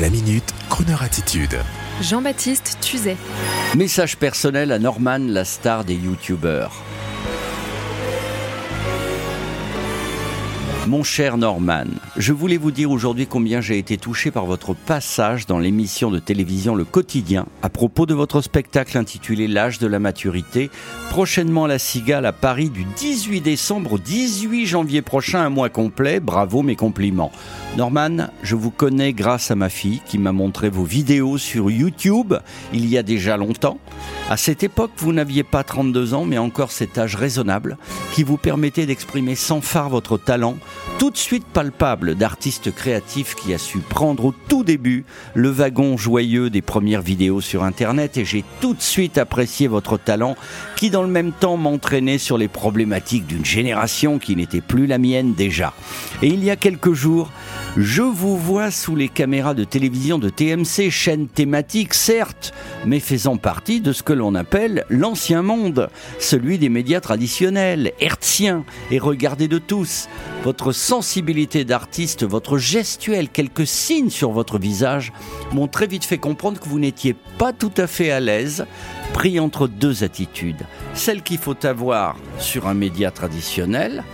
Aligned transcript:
La 0.00 0.10
minute, 0.10 0.52
Kroneur 0.68 1.02
attitude. 1.02 1.56
Jean-Baptiste 2.02 2.76
Tuzet. 2.82 3.16
Message 3.74 4.18
personnel 4.18 4.70
à 4.72 4.78
Norman, 4.78 5.20
la 5.20 5.46
star 5.46 5.84
des 5.84 5.94
youtubeurs. 5.94 6.82
Mon 10.86 11.02
cher 11.02 11.36
Norman, 11.36 11.86
je 12.16 12.32
voulais 12.32 12.58
vous 12.58 12.70
dire 12.70 12.92
aujourd'hui 12.92 13.26
combien 13.26 13.60
j'ai 13.60 13.76
été 13.76 13.96
touché 13.96 14.30
par 14.30 14.46
votre 14.46 14.72
passage 14.72 15.44
dans 15.44 15.58
l'émission 15.58 16.12
de 16.12 16.20
télévision 16.20 16.76
Le 16.76 16.84
Quotidien 16.84 17.46
à 17.60 17.68
propos 17.68 18.06
de 18.06 18.14
votre 18.14 18.40
spectacle 18.40 18.96
intitulé 18.96 19.48
L'âge 19.48 19.80
de 19.80 19.88
la 19.88 19.98
maturité, 19.98 20.70
prochainement 21.10 21.66
la 21.66 21.80
Cigale 21.80 22.24
à 22.24 22.32
Paris 22.32 22.70
du 22.70 22.84
18 22.84 23.40
décembre 23.40 23.94
au 23.94 23.98
18 23.98 24.64
janvier 24.66 25.02
prochain, 25.02 25.40
un 25.40 25.50
mois 25.50 25.70
complet. 25.70 26.20
Bravo, 26.20 26.62
mes 26.62 26.76
compliments. 26.76 27.32
Norman, 27.76 28.28
je 28.44 28.54
vous 28.54 28.70
connais 28.70 29.12
grâce 29.12 29.50
à 29.50 29.56
ma 29.56 29.68
fille 29.68 30.00
qui 30.06 30.18
m'a 30.18 30.32
montré 30.32 30.68
vos 30.68 30.84
vidéos 30.84 31.36
sur 31.36 31.68
YouTube 31.68 32.34
il 32.72 32.86
y 32.86 32.96
a 32.96 33.02
déjà 33.02 33.36
longtemps. 33.36 33.78
À 34.30 34.36
cette 34.36 34.62
époque, 34.62 34.92
vous 34.98 35.12
n'aviez 35.12 35.42
pas 35.42 35.64
32 35.64 36.14
ans, 36.14 36.24
mais 36.24 36.38
encore 36.38 36.70
cet 36.70 36.96
âge 36.96 37.16
raisonnable 37.16 37.76
qui 38.12 38.22
vous 38.22 38.36
permettait 38.36 38.86
d'exprimer 38.86 39.34
sans 39.34 39.60
phare 39.60 39.88
votre 39.88 40.16
talent 40.16 40.56
tout 40.98 41.10
de 41.10 41.16
suite 41.16 41.44
palpable 41.44 42.14
d'artiste 42.14 42.74
créatif 42.74 43.34
qui 43.34 43.52
a 43.52 43.58
su 43.58 43.78
prendre 43.78 44.24
au 44.26 44.34
tout 44.48 44.64
début 44.64 45.04
le 45.34 45.50
wagon 45.50 45.96
joyeux 45.96 46.48
des 46.48 46.62
premières 46.62 47.02
vidéos 47.02 47.42
sur 47.42 47.64
Internet 47.64 48.16
et 48.16 48.24
j'ai 48.24 48.44
tout 48.60 48.72
de 48.72 48.80
suite 48.80 49.18
apprécié 49.18 49.68
votre 49.68 49.98
talent 49.98 50.36
qui 50.74 50.88
dans 50.88 51.02
le 51.02 51.08
même 51.08 51.32
temps 51.32 51.58
m'entraînait 51.58 52.18
sur 52.18 52.38
les 52.38 52.48
problématiques 52.48 53.26
d'une 53.26 53.44
génération 53.44 54.18
qui 54.18 54.36
n'était 54.36 54.62
plus 54.62 54.86
la 54.86 54.98
mienne 54.98 55.34
déjà. 55.34 55.74
Et 56.22 56.28
il 56.28 56.42
y 56.42 56.50
a 56.50 56.56
quelques 56.56 56.94
jours, 56.94 57.30
je 57.76 58.02
vous 58.02 58.38
vois 58.38 58.70
sous 58.70 58.96
les 58.96 59.08
caméras 59.08 59.54
de 59.54 59.64
télévision 59.64 60.18
de 60.18 60.30
TMC, 60.30 60.90
chaîne 60.90 61.28
thématique 61.28 61.92
certes, 61.92 62.54
mais 62.86 63.00
faisant 63.00 63.36
partie 63.36 63.80
de 63.80 63.92
ce 63.92 64.02
que 64.02 64.14
l'on 64.14 64.34
appelle 64.34 64.84
l'ancien 64.88 65.42
monde, 65.42 65.90
celui 66.18 66.58
des 66.58 66.70
médias 66.70 67.00
traditionnels, 67.00 67.92
hertziens 68.00 68.64
et 68.90 68.98
regardés 68.98 69.48
de 69.48 69.58
tous. 69.58 70.08
Votre 70.46 70.70
sensibilité 70.70 71.64
d'artiste, 71.64 72.22
votre 72.22 72.56
gestuelle, 72.56 73.28
quelques 73.28 73.66
signes 73.66 74.10
sur 74.10 74.30
votre 74.30 74.60
visage 74.60 75.12
m'ont 75.50 75.66
très 75.66 75.88
vite 75.88 76.04
fait 76.04 76.18
comprendre 76.18 76.60
que 76.60 76.68
vous 76.68 76.78
n'étiez 76.78 77.16
pas 77.36 77.52
tout 77.52 77.72
à 77.76 77.88
fait 77.88 78.12
à 78.12 78.20
l'aise, 78.20 78.64
pris 79.12 79.40
entre 79.40 79.66
deux 79.66 80.04
attitudes. 80.04 80.64
Celle 80.94 81.22
qu'il 81.22 81.38
faut 81.38 81.66
avoir 81.66 82.14
sur 82.38 82.68
un 82.68 82.74
média 82.74 83.10
traditionnel, 83.10 84.04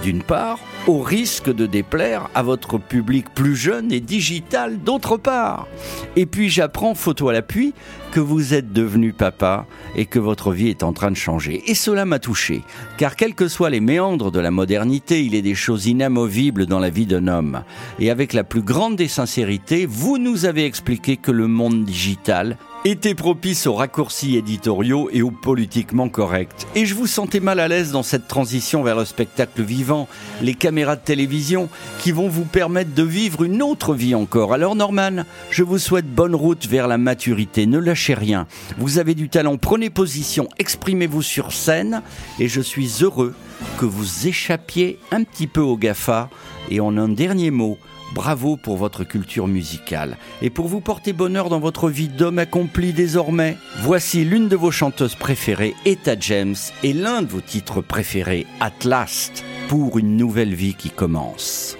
d'une 0.00 0.22
part, 0.22 0.60
au 0.86 1.00
risque 1.00 1.50
de 1.50 1.64
déplaire 1.66 2.28
à 2.34 2.42
votre 2.42 2.78
public 2.78 3.26
plus 3.34 3.56
jeune 3.56 3.90
et 3.90 4.00
digital 4.00 4.78
d'autre 4.82 5.16
part. 5.16 5.66
Et 6.14 6.26
puis 6.26 6.50
j'apprends, 6.50 6.94
photo 6.94 7.30
à 7.30 7.32
l'appui, 7.32 7.72
que 8.12 8.20
vous 8.20 8.54
êtes 8.54 8.72
devenu 8.72 9.12
papa 9.12 9.66
et 9.96 10.04
que 10.04 10.18
votre 10.18 10.52
vie 10.52 10.68
est 10.68 10.82
en 10.82 10.92
train 10.92 11.10
de 11.10 11.16
changer. 11.16 11.62
Et 11.66 11.74
cela 11.74 12.04
m'a 12.04 12.18
touché, 12.18 12.62
car 12.98 13.16
quels 13.16 13.34
que 13.34 13.48
soient 13.48 13.70
les 13.70 13.80
méandres 13.80 14.30
de 14.30 14.40
la 14.40 14.50
modernité, 14.50 15.24
il 15.24 15.34
est 15.34 15.42
des 15.42 15.54
choses 15.54 15.86
inamovibles 15.86 16.66
dans 16.66 16.78
la 16.78 16.90
vie 16.90 17.06
d'un 17.06 17.28
homme. 17.28 17.62
Et 17.98 18.10
avec 18.10 18.32
la 18.32 18.44
plus 18.44 18.62
grande 18.62 18.96
des 18.96 19.08
sincérités, 19.08 19.86
vous 19.86 20.18
nous 20.18 20.44
avez 20.44 20.64
expliqué 20.66 21.16
que 21.16 21.32
le 21.32 21.48
monde 21.48 21.84
digital 21.84 22.58
était 22.84 23.14
propice 23.14 23.66
aux 23.66 23.74
raccourcis 23.74 24.36
éditoriaux 24.36 25.08
et 25.10 25.22
au 25.22 25.30
politiquement 25.30 26.10
correct. 26.10 26.66
Et 26.74 26.84
je 26.84 26.94
vous 26.94 27.06
sentais 27.06 27.40
mal 27.40 27.58
à 27.58 27.66
l'aise 27.66 27.92
dans 27.92 28.02
cette 28.02 28.28
transition 28.28 28.82
vers 28.82 28.96
le 28.96 29.06
spectacle 29.06 29.62
vivant, 29.62 30.06
les 30.42 30.52
caméras 30.74 30.96
de 30.96 31.02
télévision 31.02 31.68
qui 32.00 32.10
vont 32.10 32.26
vous 32.26 32.44
permettre 32.44 32.94
de 32.94 33.04
vivre 33.04 33.44
une 33.44 33.62
autre 33.62 33.94
vie 33.94 34.16
encore. 34.16 34.52
Alors 34.52 34.74
Norman, 34.74 35.22
je 35.50 35.62
vous 35.62 35.78
souhaite 35.78 36.12
bonne 36.12 36.34
route 36.34 36.66
vers 36.66 36.88
la 36.88 36.98
maturité. 36.98 37.66
Ne 37.66 37.78
lâchez 37.78 38.14
rien. 38.14 38.48
Vous 38.76 38.98
avez 38.98 39.14
du 39.14 39.28
talent, 39.28 39.56
prenez 39.56 39.88
position, 39.88 40.48
exprimez-vous 40.58 41.22
sur 41.22 41.52
scène 41.52 42.02
et 42.40 42.48
je 42.48 42.60
suis 42.60 42.90
heureux 43.02 43.34
que 43.78 43.84
vous 43.84 44.26
échappiez 44.26 44.98
un 45.12 45.22
petit 45.22 45.46
peu 45.46 45.60
au 45.60 45.76
GAFA. 45.76 46.28
Et 46.70 46.80
en 46.80 46.98
un 46.98 47.08
dernier 47.08 47.52
mot, 47.52 47.78
Bravo 48.14 48.56
pour 48.56 48.76
votre 48.76 49.02
culture 49.02 49.48
musicale 49.48 50.18
et 50.40 50.48
pour 50.48 50.68
vous 50.68 50.80
porter 50.80 51.12
bonheur 51.12 51.48
dans 51.48 51.58
votre 51.58 51.90
vie 51.90 52.06
d'homme 52.06 52.38
accompli 52.38 52.92
désormais. 52.92 53.56
Voici 53.80 54.24
l'une 54.24 54.46
de 54.46 54.54
vos 54.54 54.70
chanteuses 54.70 55.16
préférées, 55.16 55.74
Etta 55.84 56.14
James, 56.20 56.54
et 56.84 56.92
l'un 56.92 57.22
de 57.22 57.26
vos 57.26 57.40
titres 57.40 57.80
préférés, 57.80 58.46
At 58.60 58.84
Last, 58.84 59.44
pour 59.68 59.98
une 59.98 60.16
nouvelle 60.16 60.54
vie 60.54 60.74
qui 60.74 60.90
commence. 60.90 61.76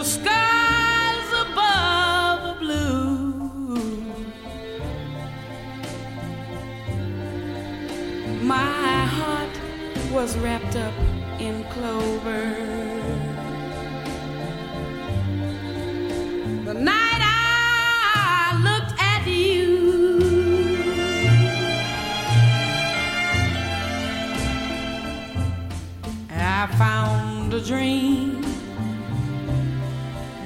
The 0.00 0.06
skies 0.06 1.30
above 1.42 2.40
are 2.48 2.58
blue. 2.58 3.34
My 8.40 9.04
heart 9.16 9.54
was 10.10 10.38
wrapped 10.38 10.76
up 10.76 10.94
in 11.38 11.64
clover. 11.64 12.46
The 16.64 16.72
night 16.72 17.22
I 17.22 18.56
looked 18.68 18.94
at 18.98 19.26
you, 19.26 19.80
I 26.30 26.66
found 26.78 27.52
a 27.52 27.60
dream 27.60 28.40